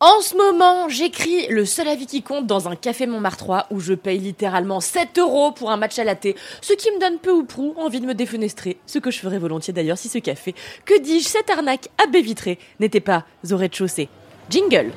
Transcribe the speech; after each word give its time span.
En 0.00 0.20
ce 0.20 0.36
moment, 0.36 0.88
j'écris 0.88 1.48
le 1.48 1.64
seul 1.64 1.88
avis 1.88 2.06
qui 2.06 2.22
compte 2.22 2.46
dans 2.46 2.68
un 2.68 2.76
café 2.76 3.04
Montmartre 3.08 3.38
3 3.38 3.66
où 3.72 3.80
je 3.80 3.94
paye 3.94 4.20
littéralement 4.20 4.78
7 4.78 5.18
euros 5.18 5.50
pour 5.50 5.72
un 5.72 5.76
match 5.76 5.98
à 5.98 6.04
la 6.04 6.14
thé, 6.14 6.36
ce 6.60 6.72
qui 6.72 6.88
me 6.92 7.00
donne 7.00 7.18
peu 7.18 7.32
ou 7.32 7.42
prou 7.42 7.74
envie 7.76 7.98
de 7.98 8.06
me 8.06 8.14
défenestrer, 8.14 8.78
ce 8.86 9.00
que 9.00 9.10
je 9.10 9.18
ferais 9.18 9.40
volontiers 9.40 9.72
d'ailleurs 9.72 9.98
si 9.98 10.08
ce 10.08 10.18
café, 10.18 10.54
que 10.84 11.00
dis-je, 11.00 11.26
cette 11.26 11.50
arnaque 11.50 11.88
à 12.00 12.06
baie 12.06 12.20
vitrée, 12.20 12.60
n'était 12.78 13.00
pas 13.00 13.24
au 13.50 13.56
rez-de-chaussée. 13.56 14.08
Jingle. 14.48 14.92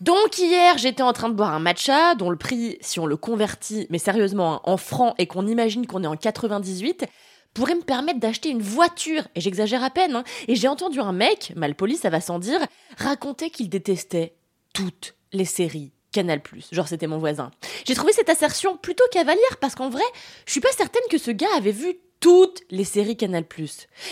Donc 0.00 0.38
hier, 0.38 0.78
j'étais 0.78 1.02
en 1.02 1.12
train 1.12 1.30
de 1.30 1.34
boire 1.34 1.52
un 1.52 1.58
matcha 1.58 2.14
dont 2.14 2.30
le 2.30 2.36
prix, 2.36 2.78
si 2.80 3.00
on 3.00 3.06
le 3.06 3.16
convertit, 3.16 3.88
mais 3.90 3.98
sérieusement, 3.98 4.54
hein, 4.54 4.60
en 4.62 4.76
francs 4.76 5.14
et 5.18 5.26
qu'on 5.26 5.48
imagine 5.48 5.86
qu'on 5.86 6.04
est 6.04 6.06
en 6.06 6.14
98, 6.14 7.06
pourrait 7.54 7.76
me 7.76 7.82
permettre 7.82 8.20
d'acheter 8.20 8.50
une 8.50 8.62
voiture. 8.62 9.26
Et 9.34 9.40
j'exagère 9.40 9.82
à 9.82 9.90
peine. 9.90 10.16
hein. 10.16 10.24
Et 10.48 10.56
j'ai 10.56 10.68
entendu 10.68 11.00
un 11.00 11.12
mec, 11.12 11.52
malpoli, 11.56 11.96
ça 11.96 12.10
va 12.10 12.20
sans 12.20 12.38
dire, 12.38 12.60
raconter 12.98 13.50
qu'il 13.50 13.68
détestait 13.68 14.34
toutes 14.74 15.14
les 15.32 15.44
séries. 15.44 15.92
Canal+, 16.12 16.40
genre 16.70 16.86
c'était 16.86 17.08
mon 17.08 17.18
voisin. 17.18 17.50
J'ai 17.84 17.96
trouvé 17.96 18.12
cette 18.12 18.28
assertion 18.28 18.76
plutôt 18.76 19.02
cavalière 19.10 19.56
parce 19.60 19.74
qu'en 19.74 19.88
vrai, 19.88 20.04
je 20.46 20.52
suis 20.52 20.60
pas 20.60 20.70
certaine 20.70 21.02
que 21.10 21.18
ce 21.18 21.32
gars 21.32 21.48
avait 21.56 21.72
vu 21.72 21.96
toutes 22.24 22.62
les 22.70 22.84
séries 22.84 23.18
Canal+. 23.18 23.44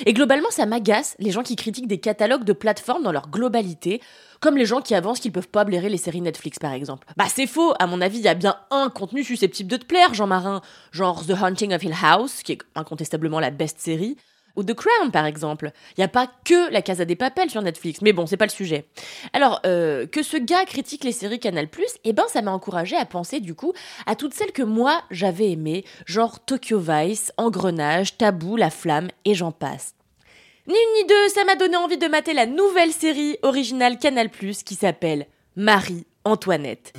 Et 0.05 0.13
globalement, 0.13 0.51
ça 0.51 0.67
m'agace 0.67 1.17
les 1.19 1.31
gens 1.31 1.43
qui 1.43 1.57
critiquent 1.57 1.87
des 1.87 1.97
catalogues 1.97 2.45
de 2.45 2.53
plateformes 2.53 3.03
dans 3.03 3.11
leur 3.11 3.31
globalité, 3.31 4.03
comme 4.39 4.59
les 4.59 4.67
gens 4.67 4.83
qui 4.83 4.95
avancent 4.95 5.19
qu'ils 5.19 5.33
peuvent 5.33 5.49
pas 5.49 5.65
blairer 5.65 5.89
les 5.89 5.97
séries 5.97 6.21
Netflix 6.21 6.59
par 6.59 6.75
exemple. 6.75 7.07
Bah 7.17 7.25
c'est 7.35 7.47
faux, 7.47 7.73
à 7.79 7.87
mon 7.87 8.03
avis, 8.03 8.19
il 8.19 8.25
y 8.25 8.29
a 8.29 8.35
bien 8.35 8.57
un 8.71 8.91
contenu 8.91 9.25
susceptible 9.25 9.71
de 9.71 9.79
te 9.79 9.87
plaire, 9.87 10.13
Jean 10.13 10.27
Marin, 10.27 10.61
genre 10.91 11.25
The 11.25 11.31
Haunting 11.43 11.73
of 11.73 11.83
Hill 11.83 11.95
House, 12.03 12.43
qui 12.43 12.53
est 12.53 12.59
incontestablement 12.75 13.41
la 13.41 13.51
best 13.51 13.81
série, 13.81 14.19
ou 14.57 14.63
The 14.65 14.75
Crown 14.75 15.11
par 15.13 15.27
exemple. 15.27 15.73
Il 15.97 16.01
n'y 16.01 16.05
a 16.05 16.09
pas 16.09 16.29
que 16.45 16.71
La 16.73 16.83
Casa 16.83 17.05
des 17.05 17.17
Papels 17.17 17.51
sur 17.51 17.63
Netflix, 17.63 18.01
mais 18.03 18.13
bon, 18.13 18.27
c'est 18.27 18.37
pas 18.37 18.47
le 18.47 18.51
sujet. 18.51 18.87
Alors, 19.33 19.61
euh, 19.67 20.07
que 20.07 20.23
ce 20.23 20.37
gars 20.37 20.65
critique 20.65 21.05
les 21.05 21.13
séries 21.13 21.41
Canal+, 21.41 21.69
eh 22.05 22.13
ben 22.13 22.25
ça 22.29 22.43
m'a 22.43 22.53
encouragé 22.53 22.97
à 22.97 23.05
penser 23.05 23.41
du 23.41 23.55
coup 23.55 23.73
à 24.07 24.17
toutes 24.17 24.35
celles 24.35 24.53
que 24.53 24.63
moi 24.63 25.03
j'avais 25.11 25.51
aimées, 25.51 25.85
genre 26.07 26.45
Tokyo 26.45 26.79
Vice, 26.79 27.33
Engrenage, 27.37 28.17
Tabou, 28.17 28.57
La 28.57 28.71
Flamme, 28.71 29.09
et 29.25 29.35
j'en 29.35 29.53
passe. 29.53 29.95
Ni 30.69 30.75
une 30.75 31.03
ni 31.03 31.07
deux, 31.09 31.29
ça 31.29 31.45
m'a 31.45 31.57
donné 31.57 31.77
envie 31.77 31.99
de 31.99 32.07
mater 32.07 32.35
la 32.35 32.47
nouvelle 32.47 32.93
série 32.93 33.37
originale 33.43 33.99
Canal+, 33.99 34.31
qui 34.31 34.75
s'appelle 34.75 35.27
Marie-Antoinette. 35.57 36.93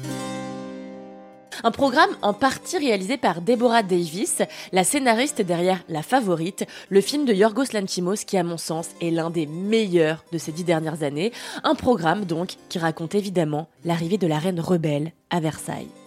Un 1.63 1.71
programme 1.71 2.09
en 2.21 2.33
partie 2.33 2.77
réalisé 2.77 3.17
par 3.17 3.41
Deborah 3.41 3.83
Davis, 3.83 4.41
la 4.71 4.83
scénariste 4.83 5.41
derrière 5.41 5.83
La 5.89 6.01
Favorite, 6.01 6.65
le 6.89 7.01
film 7.01 7.25
de 7.25 7.33
Yorgos 7.33 7.73
Lanthimos 7.73 8.25
qui 8.25 8.37
à 8.37 8.43
mon 8.43 8.57
sens 8.57 8.89
est 9.01 9.11
l'un 9.11 9.29
des 9.29 9.45
meilleurs 9.45 10.23
de 10.31 10.37
ces 10.37 10.51
dix 10.51 10.63
dernières 10.63 11.03
années. 11.03 11.31
Un 11.63 11.75
programme 11.75 12.25
donc 12.25 12.55
qui 12.69 12.79
raconte 12.79 13.15
évidemment 13.15 13.67
l'arrivée 13.85 14.17
de 14.17 14.27
la 14.27 14.39
reine 14.39 14.59
rebelle 14.59 15.11
à 15.29 15.39
Versailles. 15.39 16.02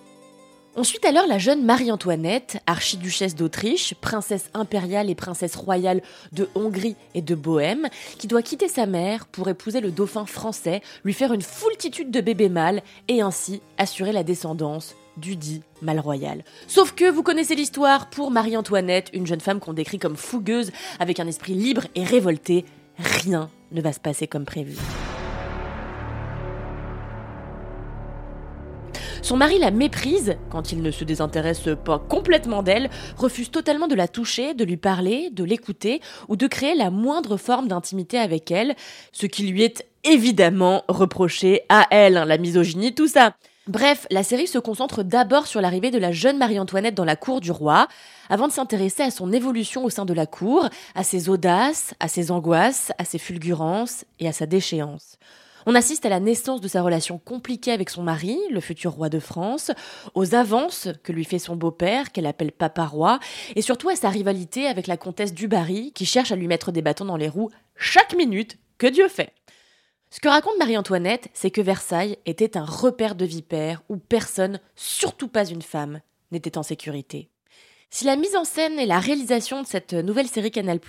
On 0.78 0.84
suit 0.84 1.00
alors 1.06 1.26
la 1.26 1.38
jeune 1.38 1.64
Marie-Antoinette, 1.64 2.58
archiduchesse 2.66 3.34
d'Autriche, 3.34 3.94
princesse 3.94 4.50
impériale 4.52 5.08
et 5.08 5.14
princesse 5.14 5.56
royale 5.56 6.02
de 6.32 6.50
Hongrie 6.54 6.96
et 7.14 7.22
de 7.22 7.34
Bohême, 7.34 7.88
qui 8.18 8.26
doit 8.26 8.42
quitter 8.42 8.68
sa 8.68 8.84
mère 8.84 9.24
pour 9.24 9.48
épouser 9.48 9.80
le 9.80 9.90
dauphin 9.90 10.26
français, 10.26 10.82
lui 11.02 11.14
faire 11.14 11.32
une 11.32 11.40
foultitude 11.40 12.10
de 12.10 12.20
bébés 12.20 12.50
mâles 12.50 12.82
et 13.08 13.22
ainsi 13.22 13.62
assurer 13.78 14.12
la 14.12 14.22
descendance 14.22 14.94
du 15.16 15.34
dit 15.34 15.62
mal 15.80 15.98
royal. 15.98 16.44
Sauf 16.68 16.92
que 16.92 17.10
vous 17.10 17.22
connaissez 17.22 17.54
l'histoire, 17.54 18.10
pour 18.10 18.30
Marie-Antoinette, 18.30 19.08
une 19.14 19.26
jeune 19.26 19.40
femme 19.40 19.60
qu'on 19.60 19.72
décrit 19.72 19.98
comme 19.98 20.16
fougueuse, 20.16 20.72
avec 21.00 21.20
un 21.20 21.26
esprit 21.26 21.54
libre 21.54 21.86
et 21.94 22.04
révolté, 22.04 22.66
rien 22.98 23.48
ne 23.72 23.80
va 23.80 23.94
se 23.94 24.00
passer 24.00 24.26
comme 24.26 24.44
prévu. 24.44 24.76
Son 29.26 29.36
mari 29.36 29.58
la 29.58 29.72
méprise 29.72 30.36
quand 30.50 30.70
il 30.70 30.82
ne 30.82 30.92
se 30.92 31.02
désintéresse 31.02 31.68
pas 31.84 31.98
complètement 31.98 32.62
d'elle, 32.62 32.88
refuse 33.16 33.50
totalement 33.50 33.88
de 33.88 33.96
la 33.96 34.06
toucher, 34.06 34.54
de 34.54 34.62
lui 34.62 34.76
parler, 34.76 35.30
de 35.32 35.42
l'écouter 35.42 36.00
ou 36.28 36.36
de 36.36 36.46
créer 36.46 36.76
la 36.76 36.90
moindre 36.90 37.36
forme 37.36 37.66
d'intimité 37.66 38.20
avec 38.20 38.52
elle, 38.52 38.76
ce 39.10 39.26
qui 39.26 39.42
lui 39.48 39.64
est 39.64 39.84
évidemment 40.04 40.84
reproché 40.86 41.62
à 41.68 41.88
elle, 41.90 42.18
hein, 42.18 42.24
la 42.24 42.38
misogynie, 42.38 42.94
tout 42.94 43.08
ça. 43.08 43.34
Bref, 43.66 44.06
la 44.12 44.22
série 44.22 44.46
se 44.46 44.60
concentre 44.60 45.02
d'abord 45.02 45.48
sur 45.48 45.60
l'arrivée 45.60 45.90
de 45.90 45.98
la 45.98 46.12
jeune 46.12 46.38
Marie-Antoinette 46.38 46.94
dans 46.94 47.04
la 47.04 47.16
cour 47.16 47.40
du 47.40 47.50
roi, 47.50 47.88
avant 48.30 48.46
de 48.46 48.52
s'intéresser 48.52 49.02
à 49.02 49.10
son 49.10 49.32
évolution 49.32 49.84
au 49.84 49.90
sein 49.90 50.04
de 50.04 50.14
la 50.14 50.26
cour, 50.26 50.68
à 50.94 51.02
ses 51.02 51.28
audaces, 51.28 51.94
à 51.98 52.06
ses 52.06 52.30
angoisses, 52.30 52.92
à 52.98 53.04
ses 53.04 53.18
fulgurances 53.18 54.04
et 54.20 54.28
à 54.28 54.32
sa 54.32 54.46
déchéance. 54.46 55.18
On 55.68 55.74
assiste 55.74 56.06
à 56.06 56.08
la 56.08 56.20
naissance 56.20 56.60
de 56.60 56.68
sa 56.68 56.80
relation 56.80 57.18
compliquée 57.18 57.72
avec 57.72 57.90
son 57.90 58.04
mari, 58.04 58.38
le 58.52 58.60
futur 58.60 58.92
roi 58.92 59.08
de 59.08 59.18
France, 59.18 59.72
aux 60.14 60.36
avances 60.36 60.86
que 61.02 61.10
lui 61.10 61.24
fait 61.24 61.40
son 61.40 61.56
beau-père, 61.56 62.12
qu'elle 62.12 62.26
appelle 62.26 62.52
papa 62.52 62.84
roi, 62.84 63.18
et 63.56 63.62
surtout 63.62 63.88
à 63.88 63.96
sa 63.96 64.08
rivalité 64.08 64.68
avec 64.68 64.86
la 64.86 64.96
comtesse 64.96 65.34
du 65.34 65.48
Barry, 65.48 65.90
qui 65.92 66.06
cherche 66.06 66.30
à 66.30 66.36
lui 66.36 66.46
mettre 66.46 66.70
des 66.70 66.82
bâtons 66.82 67.04
dans 67.04 67.16
les 67.16 67.28
roues 67.28 67.50
chaque 67.74 68.14
minute 68.14 68.58
que 68.78 68.86
Dieu 68.86 69.08
fait. 69.08 69.32
Ce 70.10 70.20
que 70.20 70.28
raconte 70.28 70.56
Marie-Antoinette, 70.60 71.30
c'est 71.34 71.50
que 71.50 71.60
Versailles 71.60 72.16
était 72.26 72.56
un 72.56 72.64
repère 72.64 73.16
de 73.16 73.24
vipères 73.24 73.82
où 73.88 73.96
personne, 73.96 74.60
surtout 74.76 75.26
pas 75.26 75.46
une 75.46 75.62
femme, 75.62 76.00
n'était 76.30 76.58
en 76.58 76.62
sécurité. 76.62 77.28
Si 77.90 78.04
la 78.04 78.16
mise 78.16 78.34
en 78.36 78.44
scène 78.44 78.78
et 78.78 78.84
la 78.86 78.98
réalisation 78.98 79.62
de 79.62 79.66
cette 79.66 79.94
nouvelle 79.94 80.26
série 80.26 80.50
Canal+, 80.50 80.80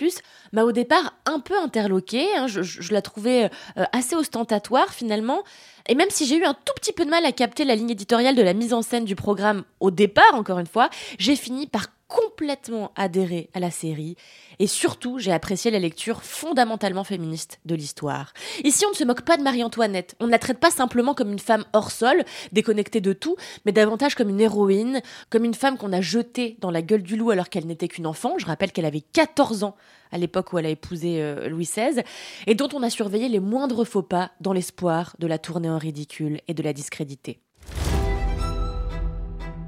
m'a 0.52 0.63
au 0.63 0.72
départ 0.72 1.13
un 1.25 1.40
peu 1.40 1.58
interloquée, 1.58 2.28
hein, 2.35 2.47
je, 2.47 2.63
je- 2.63 2.81
je 2.81 2.91
la 2.94 3.02
trouvais 3.02 3.50
euh, 3.78 3.84
assez 3.94 4.16
ostentatoire 4.16 4.94
finalement, 4.94 5.44
et 5.88 5.96
même 5.96 6.09
si 6.09 6.25
j'ai 6.25 6.38
eu 6.38 6.44
un 6.44 6.53
tout 6.53 6.74
petit 6.75 6.91
peu 6.91 7.06
de 7.06 7.09
mal 7.09 7.24
à 7.25 7.31
capter 7.31 7.63
la 7.66 7.75
ligne 7.75 7.91
éditoriale 7.91 8.35
de 8.35 8.41
la 8.41 8.53
mise 8.53 8.74
en 8.74 8.81
scène 8.81 9.06
du 9.06 9.16
programme 9.16 9.63
au 9.80 9.91
départ, 9.91 10.34
encore 10.34 10.59
une 10.59 10.68
fois, 10.68 10.90
j'ai 11.19 11.35
fini 11.35 11.68
par 11.68 11.88
complètement 12.07 12.91
adhérer 12.95 13.50
à 13.53 13.59
la 13.59 13.72
série, 13.72 14.16
et 14.59 14.68
surtout 14.68 15.19
j'ai 15.19 15.31
apprécié 15.31 15.72
la 15.72 15.79
lecture 15.79 16.23
fondamentalement 16.23 17.03
féministe 17.03 17.59
de 17.66 17.75
l'histoire. 17.75 18.34
Ici 18.63 18.85
on 18.85 18.91
ne 18.91 18.95
se 18.95 19.03
moque 19.03 19.22
pas 19.22 19.38
de 19.38 19.44
Marie-Antoinette, 19.44 20.16
on 20.19 20.25
ne 20.25 20.31
la 20.31 20.40
traite 20.40 20.59
pas 20.59 20.72
simplement 20.72 21.13
comme 21.13 21.31
une 21.31 21.40
femme 21.40 21.66
hors 21.73 21.91
sol, 21.91 22.23
déconnectée 22.51 23.01
de 23.01 23.13
tout, 23.13 23.35
mais 23.66 23.72
davantage 23.72 24.16
comme 24.16 24.29
une 24.29 24.41
héroïne, 24.41 25.01
comme 25.29 25.44
une 25.44 25.53
femme 25.53 25.78
qu'on 25.78 25.94
a 25.94 26.01
jetée 26.01 26.57
dans 26.62 26.72
la 26.72 26.81
gueule 26.81 27.03
du 27.03 27.17
loup 27.17 27.31
alors 27.31 27.50
qu'elle 27.50 27.66
n'était 27.66 27.88
qu'une 27.88 28.07
enfant, 28.07 28.38
je 28.38 28.46
rappelle 28.46 28.72
qu'elle 28.72 28.85
avait 28.85 29.01
14 29.01 29.63
ans 29.63 29.75
à 30.12 30.17
l'époque 30.17 30.53
où 30.53 30.57
elle 30.57 30.66
a 30.66 30.69
épousé 30.69 31.22
euh, 31.22 31.50
Louis 31.50 31.66
XVI, 31.66 32.01
et 32.46 32.56
dont 32.56 32.69
on 32.73 32.84
a 32.84 32.90
surveillé 32.90 33.28
les 33.28 33.40
moindres 33.40 33.85
faux 33.85 34.03
pas 34.03 34.31
dans 34.40 34.53
l'espoir 34.53 35.16
de 35.19 35.28
la 35.28 35.38
tourner 35.38 35.69
en 35.69 35.78
ridicule 35.78 36.40
et 36.47 36.53
de 36.53 36.63
la 36.63 36.73
discréditer. 36.73 37.41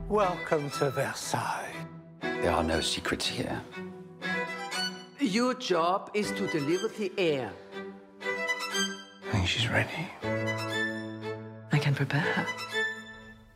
Welcome 0.09 0.71
to 0.79 0.89
Versailles. 0.89 1.78
There 2.41 2.51
are 2.51 2.63
no 2.63 2.79
secrets 2.79 3.27
here. 3.27 3.61
Your 5.19 5.53
job 5.53 6.09
is 6.13 6.31
to 6.31 6.47
deliver 6.47 6.87
the 6.87 7.11
air. 7.17 7.51
I 8.21 9.31
think 9.31 9.47
she's 9.47 9.67
ready. 9.67 10.07
I 11.71 11.77
can 11.77 11.93
prepare 11.93 12.21
her. 12.21 12.68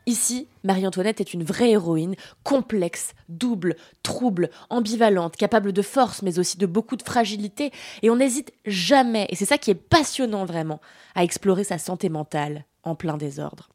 Ici, 0.05 0.47
Marie-Antoinette 0.63 1.21
est 1.21 1.33
une 1.33 1.43
vraie 1.43 1.71
héroïne, 1.71 2.15
complexe, 2.43 3.13
double, 3.29 3.77
trouble, 4.03 4.49
ambivalente, 4.69 5.37
capable 5.37 5.71
de 5.71 5.81
force 5.81 6.21
mais 6.21 6.39
aussi 6.39 6.57
de 6.57 6.65
beaucoup 6.65 6.97
de 6.97 7.03
fragilité, 7.03 7.71
et 8.01 8.09
on 8.09 8.17
n'hésite 8.17 8.53
jamais, 8.65 9.27
et 9.29 9.35
c'est 9.35 9.45
ça 9.45 9.57
qui 9.57 9.71
est 9.71 9.75
passionnant 9.75 10.45
vraiment, 10.45 10.81
à 11.15 11.23
explorer 11.23 11.63
sa 11.63 11.77
santé 11.77 12.09
mentale 12.09 12.65
en 12.83 12.95
plein 12.95 13.15
désordre. 13.15 13.69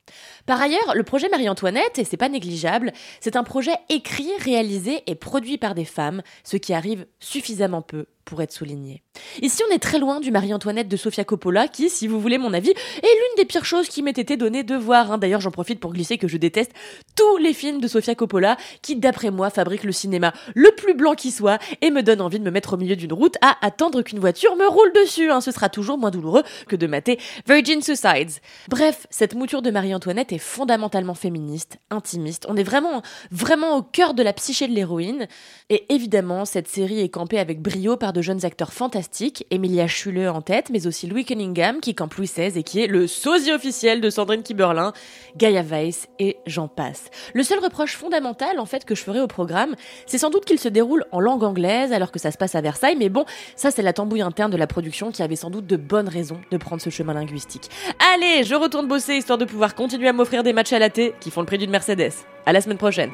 Par 0.45 0.61
ailleurs, 0.61 0.95
le 0.95 1.03
projet 1.03 1.31
Marie-Antoinette, 1.31 1.99
et 1.99 2.05
c'est 2.05 2.19
pas 2.19 2.29
négligeable, 2.29 2.93
c'est 3.21 3.37
un 3.37 3.45
projet 3.45 3.75
écrit, 3.89 4.31
réalisé 4.39 5.03
et 5.07 5.15
produit 5.15 5.57
par 5.57 5.75
des 5.75 5.87
femmes, 5.87 6.23
ce 6.45 6.59
qui 6.59 6.75
arrive 6.75 7.07
suffisamment 7.19 7.81
peu 7.81 8.07
pour 8.27 8.43
être 8.43 8.53
souligné. 8.53 9.03
Ici, 9.43 9.63
on 9.69 9.75
est 9.75 9.79
très 9.79 9.99
loin 9.99 10.21
du 10.21 10.31
Marie-Antoinette 10.31 10.89
de 10.89 10.97
Sofia 10.97 11.25
Coppola, 11.25 11.69
qui, 11.69 11.89
si 11.91 12.09
vous 12.09 12.21
voulez 12.21 12.39
mon 12.39 12.53
avis, 12.53 12.71
est 12.71 12.75
l'une 13.03 13.37
des 13.37 13.45
pires 13.45 13.65
choses 13.65 13.89
qui 13.89 14.03
m'ait 14.03 14.11
été 14.11 14.37
donné 14.37 14.65
de 14.65 14.75
voir. 14.75 15.13
hein. 15.13 15.19
D'ailleurs, 15.19 15.41
j'en 15.41 15.51
profite 15.51 15.81
pour 15.81 15.93
glisser 15.93 16.19
que 16.19 16.29
je 16.29 16.37
déteste 16.37 16.73
tous 17.19 17.37
les 17.39 17.53
films 17.53 17.81
de 17.81 17.89
Sofia 17.89 18.15
Coppola, 18.15 18.57
qui 18.81 18.95
d'après 18.95 19.33
moi 19.33 19.51
fabrique 19.51 19.83
le 19.83 19.91
cinéma 19.91 20.33
le 20.55 20.71
plus 20.71 20.95
blanc 20.95 21.15
qui 21.15 21.33
soit 21.33 21.59
et 21.81 21.91
me 21.91 22.05
donne 22.05 22.21
envie 22.21 22.39
de 22.39 22.45
me 22.45 22.53
mettre 22.53 22.75
au 22.75 22.77
milieu 22.77 22.95
d'une 22.95 23.13
route 23.13 23.35
à 23.41 23.57
attendre 23.67 24.03
qu'une 24.03 24.21
voiture 24.21 24.55
me 24.55 24.69
roule 24.69 24.93
dessus. 24.93 25.29
Hein. 25.29 25.41
Ce 25.41 25.51
sera 25.51 25.69
toujours 25.69 25.99
moins 25.99 26.13
douloureux 26.13 26.45
que 26.69 26.77
de 26.77 26.87
mater 26.87 27.19
Virgin 27.49 27.83
Suicides. 27.83 28.31
Bref, 28.69 29.09
cette 29.11 29.35
mouture 29.35 29.63
de 29.63 29.73
Marie-Antoinette 29.73 30.33
est 30.33 30.39
fondamentalement 30.39 31.15
féministe, 31.15 31.79
intimiste. 31.91 32.47
On 32.49 32.57
est 32.57 32.63
vraiment, 32.63 33.03
vraiment 33.33 33.77
au 33.77 33.83
cœur 33.83 34.15
de 34.15 34.23
la 34.23 34.33
psyché 34.33 34.69
de 34.69 34.73
l'héroïne. 34.73 35.27
Et 35.71 35.93
évidemment, 35.93 36.45
cette 36.45 36.69
série 36.69 37.01
est 37.01 37.09
campée 37.09 37.41
avec 37.41 37.61
brio 37.61 37.97
par 37.97 38.13
de 38.13 38.23
jeunes 38.23 38.45
acteurs 38.45 38.73
fantastiques, 38.73 39.45
Emilia 39.51 39.89
Schule 39.89 40.29
en 40.29 40.41
tête, 40.41 40.71
mais 40.71 40.87
aussi 40.87 41.09
Louis 41.09 41.25
Cunningham 41.25 41.81
qui 41.81 41.97
campe 41.97 42.15
Louis 42.15 42.29
XVI 42.29 42.57
et 42.57 42.63
qui 42.63 42.81
est 42.81 42.87
le 42.87 43.09
sosie 43.09 43.51
officiel 43.51 44.01
de 44.01 44.09
Sandrine 44.09 44.45
Kiberlin, 44.45 44.93
Gaia 45.37 45.63
Weiss 45.63 46.07
et 46.21 46.37
j'en 46.47 46.69
passe. 46.69 47.08
Le 47.35 47.43
seul 47.43 47.59
reproche 47.59 47.97
fondamental 47.97 48.59
en 48.59 48.67
fait 48.67 48.85
que 48.85 48.95
je 48.95 49.03
ferai 49.03 49.21
au 49.21 49.27
programme, 49.27 49.75
c'est 50.07 50.19
sans 50.19 50.31
doute 50.31 50.45
qu'il 50.45 50.59
se 50.59 50.69
déroule 50.69 51.05
en 51.13 51.21
langue 51.21 51.45
anglaise 51.45 51.93
alors 51.93 52.11
que 52.11 52.19
ça 52.19 52.31
se 52.31 52.39
passe 52.39 52.55
à 52.55 52.61
Versailles, 52.61 52.97
mais 52.99 53.09
bon, 53.09 53.25
ça 53.57 53.71
c'est 53.71 53.83
la 53.83 53.93
tambouille 53.93 54.23
interne 54.23 54.51
de 54.51 54.57
la 54.57 54.67
production 54.67 55.11
qui 55.11 55.23
avait 55.23 55.37
sans 55.37 55.51
doute 55.51 55.67
de 55.67 55.77
bonnes 55.77 56.09
raisons 56.09 56.41
de 56.51 56.57
prendre 56.57 56.83
ce 56.83 56.91
chemin 56.91 57.15
linguistique. 57.15 57.71
Allez, 58.15 58.45
je 58.45 58.55
retourne 58.55 58.87
bosser 58.89 59.15
histoire 59.15 59.39
de 59.39 59.45
pouvoir 59.45 59.75
continuer 59.75 60.09
à 60.09 60.13
m'offrir 60.13 60.43
des 60.43 60.53
matchs 60.53 60.73
à 60.73 60.79
la 60.79 60.91
thé 60.91 61.15
qui 61.21 61.31
font 61.31 61.41
le 61.41 61.47
prix 61.47 61.59
d'une 61.59 61.71
Mercedes. 61.71 62.13
À 62.47 62.53
la 62.53 62.61
semaine 62.61 62.79
prochaine. 62.79 63.11